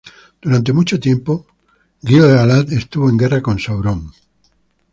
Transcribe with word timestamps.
Durante 0.41 0.73
mucho 0.73 0.99
tiempo, 0.99 1.45
Gil-Galad 2.01 2.73
estuvo 2.73 3.07
en 3.07 3.17
guerra 3.17 3.39
con 3.39 3.59
Sauron. 3.59 4.11